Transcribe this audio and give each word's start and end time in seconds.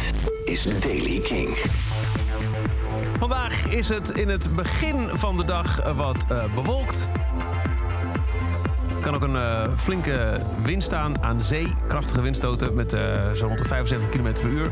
Dit 0.00 0.30
is 0.44 0.80
Daily 0.80 1.20
King. 1.20 1.48
Vandaag 3.18 3.66
is 3.66 3.88
het 3.88 4.10
in 4.10 4.28
het 4.28 4.56
begin 4.56 5.08
van 5.12 5.36
de 5.36 5.44
dag 5.44 5.94
wat 5.94 6.26
uh, 6.32 6.44
bewolkt. 6.54 7.08
Er 8.96 9.02
kan 9.02 9.14
ook 9.14 9.22
een 9.22 9.34
uh, 9.34 9.62
flinke 9.76 10.40
wind 10.62 10.82
staan 10.82 11.22
aan 11.22 11.42
zee. 11.42 11.72
Krachtige 11.88 12.20
windstoten 12.20 12.74
met 12.74 12.92
uh, 12.92 13.30
zo 13.30 13.46
rond 13.46 13.58
de 13.58 13.64
75 13.64 14.08
km 14.10 14.32
per 14.32 14.50
uur. 14.50 14.70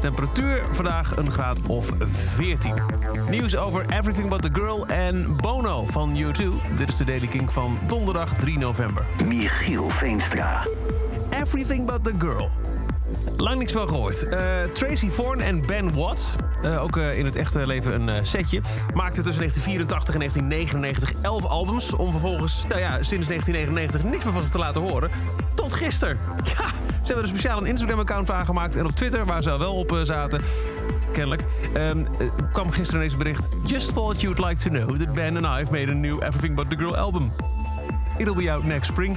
Temperatuur 0.00 0.62
vandaag 0.72 1.16
een 1.16 1.30
graad 1.30 1.58
of 1.66 1.90
14. 2.00 2.74
Nieuws 3.30 3.56
over 3.56 3.84
Everything 3.88 4.28
But 4.28 4.42
The 4.42 4.50
Girl 4.52 4.86
en 4.86 5.36
Bono 5.36 5.86
van 5.86 6.16
U2. 6.16 6.42
Dit 6.76 6.88
is 6.88 6.96
de 6.96 7.04
Daily 7.04 7.26
King 7.26 7.52
van 7.52 7.78
donderdag 7.86 8.34
3 8.34 8.58
november. 8.58 9.04
Michiel 9.26 9.90
Veenstra. 9.90 10.66
Everything 11.30 11.86
But 11.86 12.04
The 12.04 12.14
Girl. 12.18 12.50
Lang 13.36 13.58
niks 13.58 13.72
van 13.72 13.88
gehoord. 13.88 14.26
Uh, 14.30 14.62
Tracy 14.72 15.10
Thorn 15.10 15.40
en 15.40 15.66
Ben 15.66 15.94
Watts, 15.94 16.36
uh, 16.64 16.82
ook 16.82 16.96
uh, 16.96 17.18
in 17.18 17.24
het 17.24 17.36
echte 17.36 17.66
leven 17.66 18.08
een 18.08 18.26
setje, 18.26 18.60
maakten 18.94 19.22
tussen 19.24 19.42
1984 19.42 20.14
en 20.14 20.20
1999 20.20 21.12
11 21.22 21.44
albums. 21.44 21.92
Om 21.92 22.10
vervolgens, 22.10 22.64
nou 22.68 22.80
ja, 22.80 23.02
sinds 23.02 23.26
1999 23.26 24.02
niks 24.02 24.24
meer 24.24 24.32
van 24.32 24.42
zich 24.42 24.50
te 24.50 24.58
laten 24.58 24.80
horen. 24.80 25.10
Tot 25.54 25.72
gisteren. 25.72 26.18
Ja, 26.58 26.66
ze 26.66 27.12
hebben 27.12 27.22
er 27.22 27.36
speciaal 27.36 27.58
een 27.58 27.66
Instagram-account 27.66 28.26
van 28.26 28.36
aangemaakt. 28.36 28.76
En 28.76 28.86
op 28.86 28.90
Twitter, 28.90 29.24
waar 29.24 29.42
ze 29.42 29.50
al 29.50 29.58
wel 29.58 29.74
op 29.74 30.00
zaten, 30.02 30.40
kennelijk, 31.12 31.44
um, 31.76 32.06
kwam 32.52 32.70
gisteren 32.70 33.00
ineens 33.00 33.16
bericht. 33.16 33.48
Just 33.66 33.92
thought 33.94 34.20
you'd 34.20 34.38
like 34.38 34.62
to 34.62 34.70
know 34.70 34.98
that 34.98 35.12
Ben 35.12 35.36
and 35.36 35.46
I 35.46 35.64
have 35.64 35.70
made 35.70 35.90
a 35.90 35.94
new 35.94 36.22
Everything 36.22 36.54
But 36.54 36.70
The 36.70 36.76
Girl 36.76 36.96
album. 36.96 37.32
It'll 38.18 38.34
be 38.34 38.52
out 38.52 38.64
next 38.64 38.86
spring. 38.86 39.16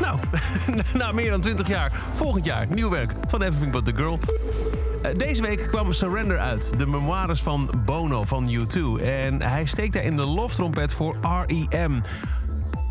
Nou, 0.00 0.18
na 0.98 1.12
meer 1.12 1.30
dan 1.30 1.40
20 1.40 1.68
jaar, 1.68 1.92
volgend 2.12 2.44
jaar 2.44 2.66
nieuw 2.68 2.90
werk 2.90 3.12
van 3.28 3.42
Everything 3.42 3.72
But 3.72 3.84
The 3.84 3.94
Girl. 3.94 4.18
Deze 5.16 5.42
week 5.42 5.66
kwam 5.70 5.92
Surrender 5.92 6.38
uit, 6.38 6.78
de 6.78 6.86
memoires 6.86 7.42
van 7.42 7.70
Bono 7.84 8.24
van 8.24 8.48
U2. 8.50 9.02
En 9.02 9.42
hij 9.42 9.64
steekt 9.64 9.92
daar 9.92 10.02
in 10.02 10.16
de 10.16 10.26
loftrompet 10.26 10.92
voor 10.92 11.16
R.E.M. 11.22 12.00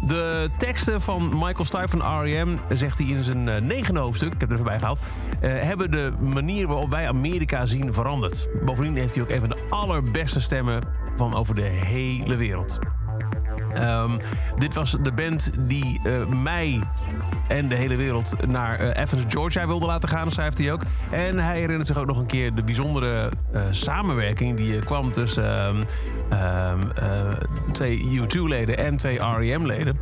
De 0.08 0.50
teksten 0.58 1.02
van 1.02 1.30
Michael 1.34 1.66
Stipe 1.66 1.88
van 1.88 2.22
R.E.M., 2.22 2.58
zegt 2.74 2.98
hij 2.98 3.08
in 3.08 3.24
zijn 3.24 3.48
uh, 3.48 3.58
negende 3.58 4.00
hoofdstuk, 4.00 4.34
ik 4.34 4.40
heb 4.40 4.50
er 4.50 4.56
even 4.56 4.68
bij 4.68 4.80
gehaald, 4.80 5.00
uh, 5.42 5.62
hebben 5.62 5.92
de 5.92 6.12
manier 6.20 6.68
waarop 6.68 6.90
wij 6.90 7.08
Amerika 7.08 7.66
zien 7.66 7.94
veranderd. 7.94 8.48
Bovendien 8.66 8.96
heeft 8.96 9.14
hij 9.16 9.24
ook 9.24 9.30
een 9.30 9.40
van 9.40 9.50
de 9.50 9.68
allerbeste 9.70 10.42
stemmen 10.42 10.84
van 11.16 11.36
over 11.36 11.56
de 11.56 11.62
hele 11.62 12.36
wereld. 12.36 12.80
Um, 13.82 14.20
dit 14.58 14.74
was 14.74 14.98
de 15.02 15.12
band 15.12 15.52
die 15.58 16.00
uh, 16.04 16.26
mij 16.26 16.80
en 17.48 17.70
de 17.70 17.76
hele 17.76 17.96
wereld 17.96 18.48
naar 18.48 18.98
uh, 18.98 19.22
Georgia 19.28 19.68
wilde 19.68 19.86
laten 19.86 20.10
gaan, 20.10 20.32
schrijft 20.32 20.58
hij 20.58 20.72
ook. 20.72 20.82
En 21.10 21.40
hij 21.40 21.60
herinnert 21.60 21.88
zich 21.88 21.98
ook 21.98 22.06
nog 22.06 22.18
een 22.18 22.26
keer 22.26 22.56
de 22.56 22.64
bijzondere 22.64 23.32
uh, 23.54 23.62
samenwerking 23.70 24.58
die 24.58 24.80
kwam 24.80 25.12
tussen 25.12 25.68
um, 25.68 25.86
um, 26.32 26.92
twee 27.72 28.20
U2-leden 28.20 28.78
en 28.78 28.98
twee 28.98 29.20
REM-leden. 29.38 30.00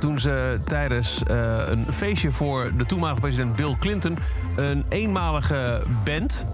Toen 0.00 0.18
ze 0.18 0.60
tijdens 0.64 1.22
een 1.66 1.86
feestje 1.92 2.30
voor 2.32 2.72
de 2.76 2.84
toenmalige 2.84 3.20
president 3.20 3.56
Bill 3.56 3.76
Clinton 3.80 4.18
een 4.56 4.84
eenmalige 4.88 5.82
band 6.04 6.46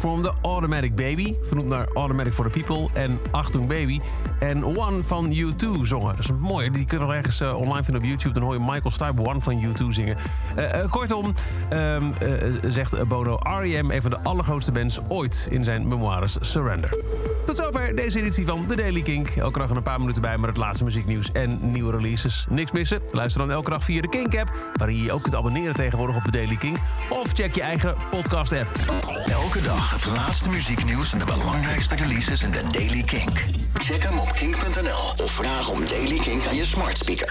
vormde 0.00 0.32
Automatic 0.42 0.94
Baby, 0.94 1.34
vernoemd 1.42 1.68
naar 1.68 1.88
Automatic 1.94 2.32
for 2.32 2.50
the 2.50 2.62
People 2.62 3.00
en 3.02 3.18
Achtung 3.30 3.68
Baby. 3.68 4.00
En 4.38 4.64
One 4.64 5.02
van 5.02 5.32
U2 5.32 5.80
zongen. 5.82 6.16
Dat 6.16 6.18
is 6.18 6.30
mooi, 6.38 6.70
die 6.70 6.84
kunnen 6.84 7.08
we 7.08 7.14
ergens 7.14 7.40
uh, 7.40 7.56
online 7.56 7.84
vinden 7.84 8.02
op 8.02 8.08
YouTube. 8.08 8.34
Dan 8.34 8.42
hoor 8.42 8.54
je 8.54 8.60
Michael 8.60 8.90
Stipe 8.90 9.28
One 9.28 9.40
van 9.40 9.62
U2 9.62 9.86
zingen. 9.88 10.16
Uh, 10.58 10.64
uh, 10.64 10.90
kortom, 10.90 11.32
um, 11.72 12.14
zegt 12.62 13.08
Bono, 13.08 13.38
R.E.M. 13.42 13.90
een 13.90 14.02
van 14.02 14.10
de 14.10 14.20
allergrootste 14.22 14.72
bands 14.72 15.00
ooit 15.08 15.48
in 15.50 15.64
zijn 15.64 15.88
memoires 15.88 16.36
Surrender. 16.40 16.98
Tot 17.50 17.58
zover 17.58 17.96
deze 17.96 18.18
editie 18.18 18.46
van 18.46 18.66
The 18.66 18.76
Daily 18.76 19.02
Kink. 19.02 19.28
Elke 19.28 19.58
dag 19.58 19.70
een 19.70 19.82
paar 19.82 20.00
minuten 20.00 20.22
bij 20.22 20.38
met 20.38 20.48
het 20.48 20.58
laatste 20.58 20.84
muzieknieuws 20.84 21.32
en 21.32 21.58
nieuwe 21.70 21.92
releases. 21.92 22.46
Niks 22.48 22.72
missen? 22.72 23.02
Luister 23.12 23.40
dan 23.40 23.50
elke 23.50 23.70
dag 23.70 23.84
via 23.84 24.00
de 24.00 24.08
Kink-app... 24.08 24.52
waarin 24.74 24.96
je 24.96 25.02
je 25.02 25.12
ook 25.12 25.22
kunt 25.22 25.34
abonneren 25.34 25.74
tegenwoordig 25.74 26.16
op 26.16 26.22
The 26.22 26.30
Daily 26.30 26.56
Kink. 26.56 26.76
Of 27.08 27.32
check 27.32 27.54
je 27.54 27.62
eigen 27.62 27.96
podcast-app. 28.10 28.68
Elke 29.24 29.62
dag 29.62 29.90
het 29.90 30.04
laatste 30.04 30.48
muzieknieuws 30.48 31.12
en 31.12 31.18
de 31.18 31.24
belangrijkste 31.24 31.94
releases 31.94 32.42
in 32.42 32.50
The 32.50 32.62
Daily 32.70 33.02
Kink. 33.02 33.44
Check 33.74 34.02
hem 34.02 34.18
op 34.18 34.32
kink.nl 34.32 35.24
of 35.24 35.30
vraag 35.30 35.68
om 35.68 35.86
Daily 35.86 36.18
Kink 36.18 36.46
aan 36.46 36.56
je 36.56 36.64
smart 36.64 36.98
speaker. 36.98 37.28